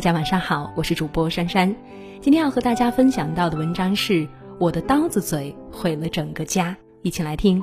[0.00, 1.76] 大家晚上好，我是主播珊珊。
[2.22, 4.14] 今天要和大家分享到的文章是
[4.58, 6.70] 《我的刀子嘴毁了整个家》，
[7.02, 7.60] 一起来听。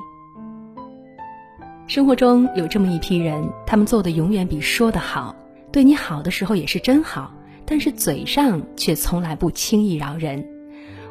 [1.88, 5.34] 生活中有这么一批人，他们做的永远比说的好，
[5.72, 7.34] 对你好的时候也是真好，
[7.66, 10.46] 但是嘴上却从来不轻易饶人。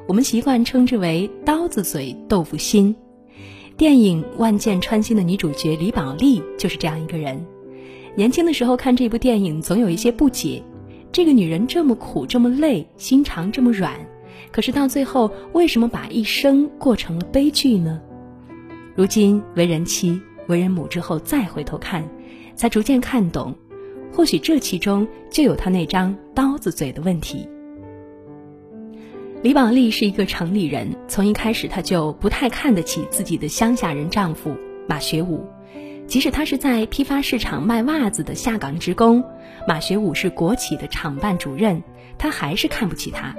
[0.08, 2.96] 我们习惯称之为“刀子嘴豆腐心”。
[3.76, 7.46] 电影《万箭穿心》的女主角李宝莉就是这样一个人。
[8.16, 10.64] 年轻的时候看这部电影，总有一些不解：
[11.12, 13.94] 这个女人这么苦，这么累，心肠这么软，
[14.52, 18.00] 可是到最后，为什么把一生过成了悲剧呢？
[18.96, 22.08] 如今为人妻、为人母之后，再回头看，
[22.56, 23.56] 才逐渐看懂，
[24.14, 27.48] 或许这其中就有她那张刀子嘴的问题。
[29.44, 34.56] 李宝莉是一个城里人，从一开始她就不太看得起自己的乡下人丈夫
[34.88, 35.46] 马学武。
[36.08, 39.24] 即使他是在批发市场卖袜子的下岗职工，
[39.68, 41.84] 马学武是国企的厂办主任，
[42.18, 43.36] 他还是看不起他，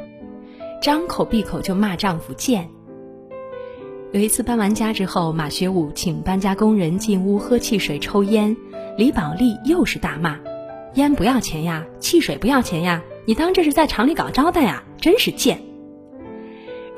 [0.83, 2.69] 张口闭口就骂丈夫贱。
[4.13, 8.55] 有一次搬完家之后，马学武请搬家工人进屋喝汽水、抽烟，
[8.97, 10.39] 李宝莉又是大骂
[10.95, 15.59] ：“烟不要钱呀，汽水不要钱呀，你当这是在厂里搞招待呀，真是贱。”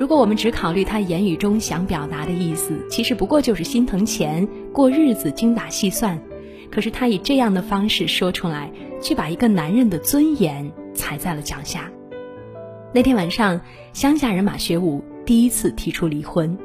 [0.01, 6.19] 如果我们只考虑他言语中想表达的意思，其实不过就是心疼钱，过日子精打细算。
[6.71, 11.87] 可是他以这样的方式说出来，却把一个男人的尊严踩在了脚下。
[12.91, 13.61] 那天晚上，
[13.93, 16.57] 乡下人马学武第一次提出离婚。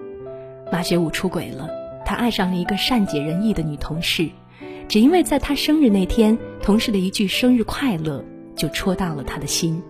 [0.73, 1.69] 马学武出轨了，
[2.07, 4.31] 他爱上了一个善解人意的女同事，
[4.89, 9.83] 只因为在他生日那天，同事的一句生日快乐就戳到了他的心。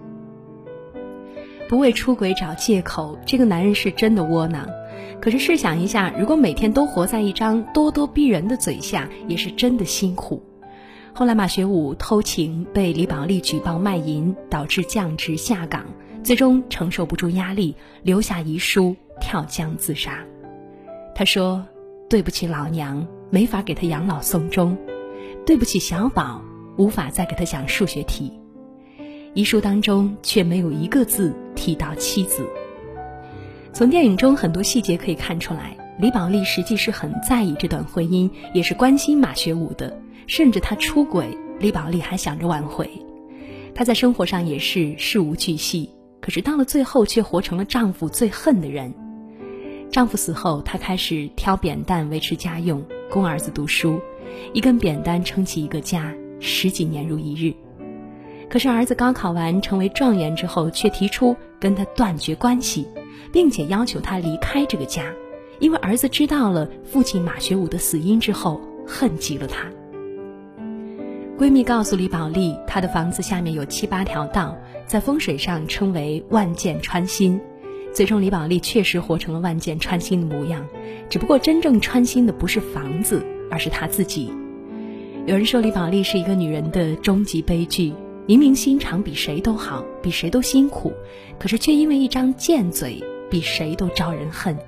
[1.69, 4.67] 不为出轨找借口，这个男人是真的窝囊。
[5.21, 10.43] 可是试想一下，如果每天都活在一张咄咄逼人的嘴下，也是真的辛苦。
[11.13, 15.87] 后来马学武偷情被李宝莉举报卖淫，导致降职下岗，
[16.23, 20.23] 最终承受不住压力，留下遗书跳江自杀。
[21.15, 21.67] 他说
[22.11, 24.77] ：“对不起老娘，没法给他养老送终；
[25.47, 26.43] 对不起小宝，
[26.77, 28.31] 无法再给他讲数学题。”
[29.37, 32.43] 遗书当中却没有一个字提到妻子。
[33.71, 39.95] 从电影中很多细节可以看出来，李宝莉实际是很在意这段婚姻，也是关心马学武的。
[40.27, 42.89] 甚至他出轨，李宝莉还想着挽回。
[43.75, 48.91] 她在生活上也是事无巨细，可是到了最后却活成了丈夫最恨的人。
[49.91, 54.01] 丈夫死后，她开始挑扁担维持家用，供儿子读书，
[54.55, 56.11] 一根扁担撑起一个家，
[56.41, 57.53] 十几年如一日。
[58.49, 62.87] 可是儿子高考完成为状元之后，却提出跟他断绝关系，
[63.33, 65.13] 并且要求他离开这个家，
[65.59, 69.67] 因为儿子知道了父亲马学武的死因之后，恨极了他。
[71.37, 77.39] 闺蜜告诉李宝莉，她的房子下面有七八条道，在风水上称为万箭穿心。
[77.93, 80.67] 最终，李宝莉确实活成了万箭穿心的模样，
[81.11, 84.33] 只不过真正穿心的不是房子，而是她自己。
[85.27, 87.93] 有人说李宝莉是一个女人的终极悲剧。
[88.27, 90.93] 明明心肠比谁都好，比谁都辛苦，
[91.39, 94.59] 可是却因为一张贱嘴，比谁都招人恨。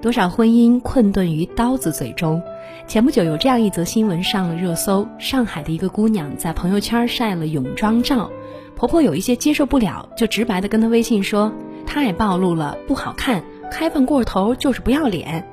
[0.00, 2.40] 多少婚姻困顿于刀子嘴中。
[2.86, 8.30] 前不久有这样一则新闻上了热搜：上海的一个姑娘在朋友圈晒了泳装照，
[8.76, 11.52] 婆婆有一些接受不了，就直白的跟她微信说
[11.86, 15.44] ：“太暴露了，不好看，开放过头就是不要脸。”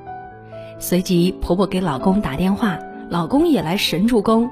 [0.78, 2.78] 随即婆婆给老公打电话，
[3.08, 4.50] 老公也来神助攻。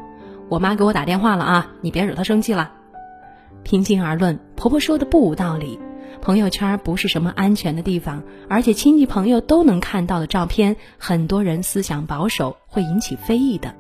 [0.49, 2.73] 我妈给我打电话了啊，你别惹她生气了。
[3.65, 5.79] 平心而论，婆婆说的不无道理。
[6.23, 13.75] 朋友圈不是什么安全的地方，而且亲戚朋友都能看到的照片，很多人思想保守，会引起非议的。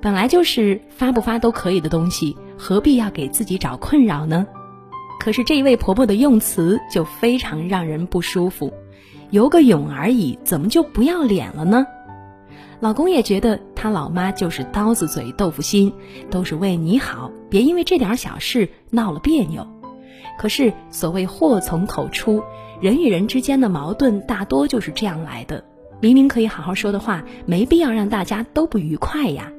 [0.00, 4.46] 本来就是发不发都可以的东西，何必要给自己找困扰呢？
[5.18, 8.72] 可是这一位婆婆的用词就非常让人不舒服。
[9.30, 11.86] 游个泳而已，怎么就不要脸了呢？
[12.78, 15.92] 老公也觉得他老妈就是刀子嘴豆腐心，
[16.32, 19.64] 都是为你好，别因为这点小事闹了别扭。
[20.36, 22.42] 可是所谓祸从口出，
[22.80, 25.64] 人与人之间的矛盾大多就是这样来的。
[26.00, 29.52] 明明可以好好说的话，没必要让大家都不愉快呀。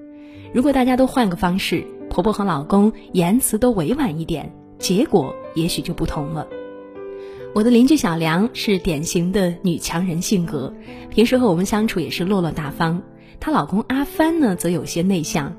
[0.53, 6.45] 如果大家都换个方式，婆婆和老公言辞都委婉一点，结果也许就不同了。
[7.55, 10.73] 我的邻居小梁是典型的女强人性格，
[11.09, 13.01] 平时和我们相处也是落落大方。
[13.39, 15.55] 她老公阿帆呢，则有些内向。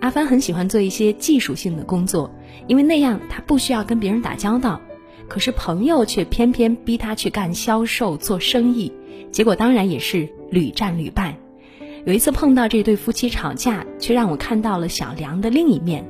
[0.00, 2.30] 阿帆很喜欢做一些技术性的工作，
[2.66, 4.80] 因为那样他不需要跟别人打交道。
[5.28, 8.92] 可是朋友却偏偏逼他去干销售、做生意，
[9.30, 11.38] 结果当然也是屡战屡败。
[12.04, 16.04] 有一次碰到这对夫妻吵架，却让我看到了小梁的另一面。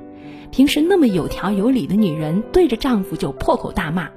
[0.50, 4.08] 平时那么有条有理的女人，对着丈夫就破口大骂：“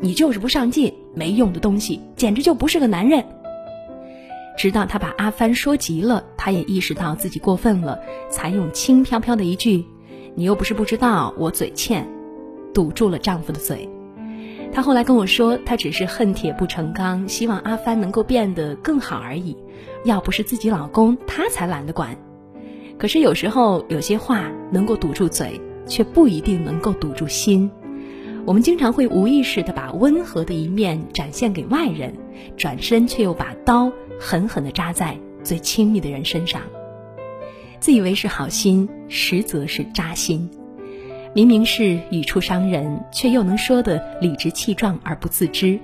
[0.00, 3.22] 你就是不上进，没用的东西，简直就不是个男人。”
[4.56, 7.98] 直到她把阿帆说急了，她也意识到自己过分了，
[8.30, 9.84] 才用轻飘飘的一句
[10.34, 12.08] ：“你又不是不知道我嘴欠”，
[12.74, 13.88] 堵住了丈夫的嘴。
[14.72, 19.56] 她后来跟我说，她只是恨铁不成钢，希望阿帆能够变得更好而已。
[20.04, 22.16] 要不是自己老公，她才懒得管。
[22.98, 25.60] 可是有时候有些话能够堵住嘴。
[25.86, 27.70] 却不一定能够堵住心。
[28.46, 32.14] 我们经常会无意识地把温和的一面展现给外人，
[32.58, 36.60] 转身却又把刀狠狠地扎在最亲密的人身上。
[37.80, 40.50] 自以为是好心，实则是扎心。
[41.32, 45.78] 明明是语出伤人，却又能说得理直气壮而不自知。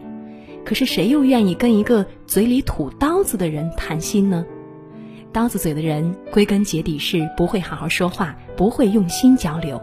[0.63, 4.45] 可是谁又愿意跟一个嘴里吐刀子的人谈心呢？
[5.33, 9.81] 刀子嘴的人，归根结底是不会好好说话，不会用心交流。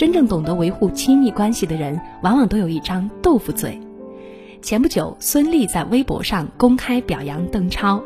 [0.00, 3.78] 真正懂得维护亲密关系的人，往往都有一张豆腐嘴。
[4.62, 8.02] 前不久，孙俪在微博上公开表扬邓超，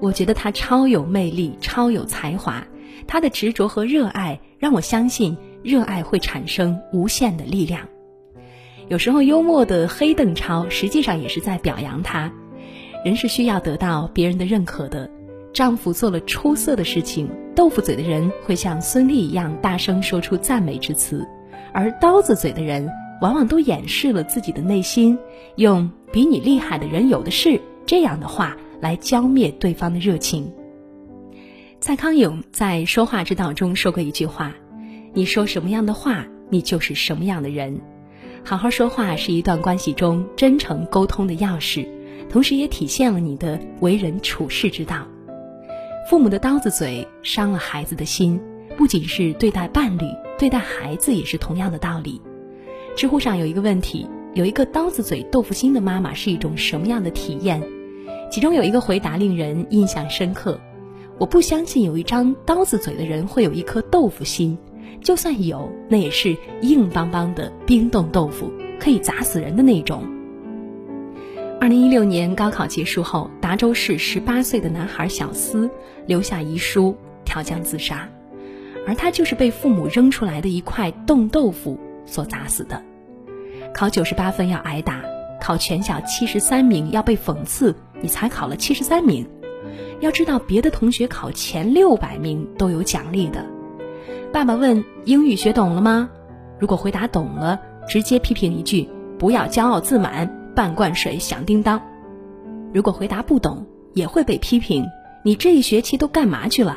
[0.00, 2.66] 我觉得他超有魅力，超有才华。
[3.06, 7.86] 他的执着和热爱让我相信，热爱会产生无限的力量。
[8.88, 12.32] 有时候，幽默的黑邓超实际上也是在表扬他。
[13.04, 15.10] 人是需要得到别人的认可的。
[15.52, 21.24] 丈夫做了出色的事情，豆腐嘴的人会像孙俪一样大声说出赞美之词。
[21.74, 22.88] 而刀子嘴的人，
[23.20, 25.18] 往往都掩饰了自己的内心，
[25.56, 30.50] 用“比你厉害的人有的是”这样的话来浇灭对方的热情。
[31.80, 34.54] 蔡康永在《说话之道》中说过一句话
[35.12, 37.80] ：“你说什么样的话，你就是什么样的人。”
[38.46, 41.88] 好好说话是一段关系中真诚沟通的钥匙，
[42.30, 45.06] 同时也体现了你的为人处事之道。
[46.08, 48.40] 父母的刀子嘴伤了孩子的心，
[48.76, 50.04] 不仅是对待伴侣。
[50.38, 52.20] 对待孩子也是同样的道理。
[52.96, 57.62] 知乎上有一个问题：有一个刀子嘴豆腐心的妈妈是一种什么样的体验？
[58.30, 60.60] 其中有一个回答令人印象深刻：
[61.18, 64.58] 我不相信有一张刀子嘴的人会有一颗豆腐心，
[65.00, 70.02] 就算有，那也是硬邦邦的冰冻豆腐，可以砸死人的那种。
[71.60, 75.70] 二零一六年高考结束后，达州市十八岁的男孩小思
[76.06, 78.08] 留下遗书，跳江自杀。
[78.86, 82.82] 而他就是被父母扔出来的一块冻豆腐所砸死的。
[83.72, 85.02] 考九十八分要挨打，
[85.40, 89.26] 考全校七十三名要被讽刺，你才考了七十三名。
[90.00, 93.44] 要知道，别的同学考前六百名都有奖励的。
[94.32, 96.10] 爸爸问：“英语学懂了吗？”
[96.60, 97.58] 如果回答懂了，
[97.88, 98.88] 直接批评一句
[99.18, 101.80] ：“不要骄傲自满，半罐水响叮当。”
[102.74, 103.64] 如果回答不懂，
[103.94, 104.84] 也会被批评
[105.24, 106.76] ：“你这一学期都干嘛去了？”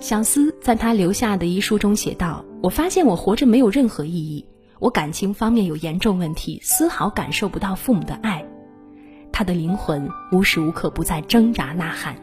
[0.00, 4.46] 小思在他留下的遗书中写道：“我发现我活着没有任何意义，
[4.78, 8.44] 我感情方面有严重问题，丝毫感受不到父母的爱。
[9.32, 12.14] 他的灵魂无时无刻不在挣扎呐喊，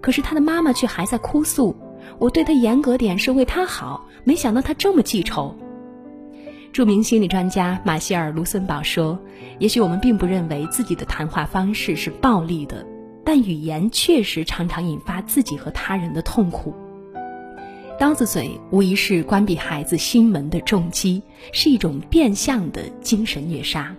[0.00, 1.76] 可是他的妈妈却还在哭诉：
[2.18, 5.54] 我对他严格点是为他好，没想到他这么记仇。”
[6.72, 9.16] 著名心理专家马歇尔·卢森堡说
[9.60, 12.84] ：“也许我们并不认为自己的谈话方式是暴力的，
[13.24, 16.74] 但语言确实常常引发自己和他人的痛苦。”
[17.98, 21.22] 刀子嘴无疑是关闭孩子心门的重击，
[21.52, 23.96] 是一种变相的精神虐杀。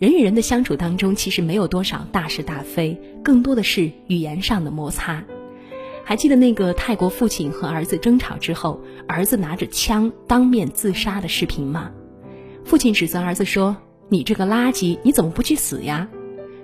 [0.00, 5.22] 人与人的相处当中，其实没有多少大是大非，更多的是语言上的摩擦。
[6.02, 11.92] 还记得那个泰国父亲和儿子争吵之后，儿子拿着枪当面自杀的视频吗？
[12.64, 13.76] 父亲指责儿子说
[14.10, 16.08] ：“你这个垃圾，你怎么不去死呀？”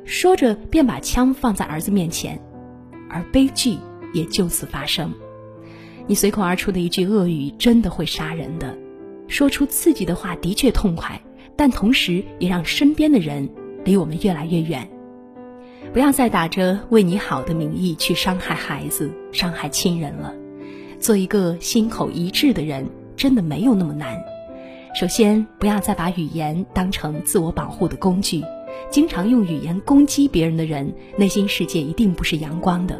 [0.04, 2.40] 说着便把枪放在儿子面前，
[3.08, 3.76] 而悲剧
[4.12, 5.14] 也就此发生。
[6.08, 8.76] 你随口而出的一句恶语，真的会杀人的。
[9.28, 11.20] 说出刺激的话的确痛快，
[11.54, 13.46] 但同时也让身边的人
[13.84, 14.88] 离我们越来越远。
[15.92, 20.34] 不要再打着为你好的名义去伤害孩子、伤害亲人了。
[20.98, 24.18] 做一个心口一致的人，真的没有那么难。
[24.98, 28.42] 首先，不要再把语言当成自我保护的工具。
[28.90, 32.98] 经常用语言攻击别人的人，内心世界一定不是阳光的。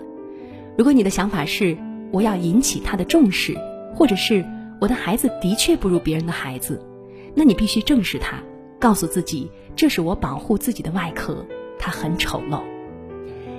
[0.77, 1.77] 如果你的想法是，
[2.11, 3.57] 我要引起他的重视，
[3.95, 4.45] 或者是
[4.81, 6.81] 我的孩子的确不如别人的孩子，
[7.35, 8.43] 那你必须正视他，
[8.79, 11.45] 告诉自己这是我保护自己的外壳，
[11.79, 12.61] 他很丑陋。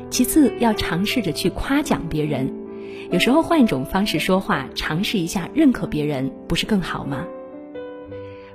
[0.09, 2.51] 其次，要尝试着去夸奖别人，
[3.11, 7.23] 有时候换一种方式说话，尝试一下认可别人，不是更好吗？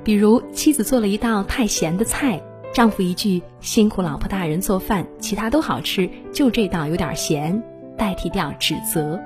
[0.02, 2.42] 比如妻子做了一道太咸的菜，
[2.74, 7.62] 丈夫一句“辛苦老婆大人做饭，其他都好吃，就这道有点咸”，
[7.96, 9.18] 代替掉指责。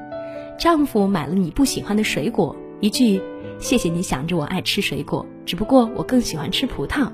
[0.59, 3.23] 丈夫买了你不喜欢的水果，一句
[3.61, 7.09] 谢谢你想着我爱吃水果，只不过我更喜欢吃葡萄。”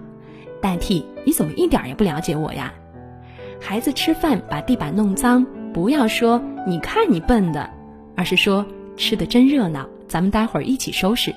[0.62, 2.72] 代替“你怎么一点也不了解我呀？”
[3.60, 7.68] 孩子吃饭把地板弄脏，不要说“你看你笨的”，
[8.16, 8.64] 而是说
[8.96, 11.34] “吃的真热闹，咱们待会儿一起收拾。”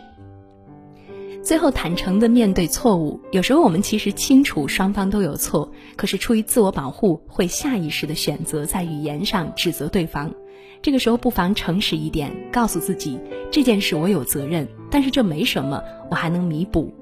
[1.48, 10.30] 最后坦诚的面对错误，有时候我们其实清楚双方都有错，可是出于自我保护，会下意识的选择在语言上指责对方。
[10.82, 13.18] 这个时候不妨诚实一点，告诉自己
[13.50, 16.94] 这件事我有责任，但是这没什么，我还能弥补。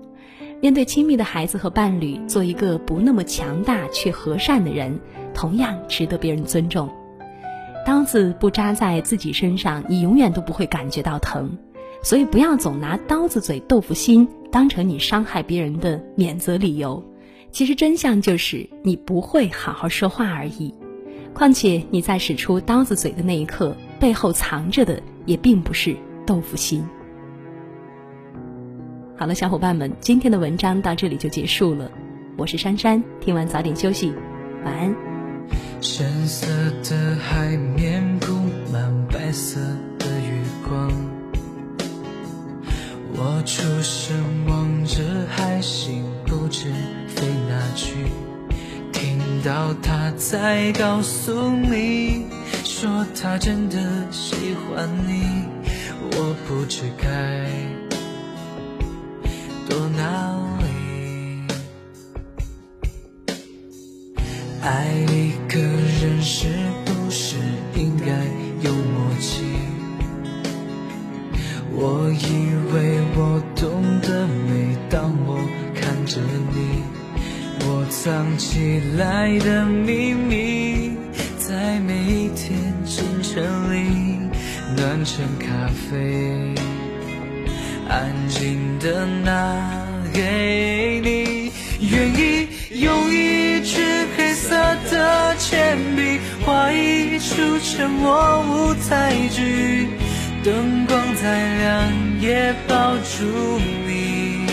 [0.61, 4.99] 面对亲密的孩子和伴侣，做一个不那么强大却和善的人，
[5.33, 6.87] 同样值得别人尊重。
[7.83, 11.57] 刀子不扎在自己身上，你永远都不会感觉到疼。
[12.05, 17.03] 所以不要总拿刀子嘴豆腐心当成你伤害别人的免责理由，
[17.51, 20.71] 其实真相就是你不会好好说话而已。
[21.33, 25.97] 况且你在使出刀子嘴的那一刻，背后藏着的也并不是
[26.27, 26.88] 豆腐心。
[29.17, 31.89] 好了，小伙伴们，今天的文章到这里就结束了。
[32.38, 34.13] 我是珊珊，听完早点休息，
[34.63, 34.95] 晚安。
[35.81, 36.45] 深色
[36.88, 38.31] 的海面铺
[38.71, 39.59] 满白色
[43.17, 44.13] 我出神
[44.45, 46.65] 望着海星，不知
[47.07, 47.95] 飞哪去。
[48.91, 52.25] 听到他在告诉你，
[52.63, 53.77] 说他真的
[54.12, 55.45] 喜欢你，
[56.12, 57.50] 我不知该
[85.15, 85.48] 成咖
[85.89, 86.53] 啡，
[87.88, 91.53] 安静的拿给你。
[91.79, 92.50] 愿意
[92.81, 94.53] 用一支黑色
[94.91, 99.88] 的铅笔，画一出沉默舞台剧。
[100.43, 103.57] 灯光再亮也抱住
[103.88, 104.45] 你，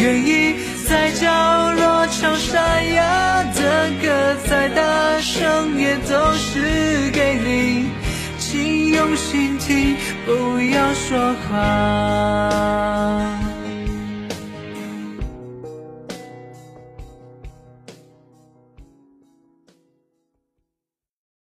[0.00, 0.54] 愿意
[0.88, 7.88] 在角落唱沙哑的歌，再大声也都是给你，
[8.56, 9.94] 请用心听，
[10.24, 13.35] 不要说话。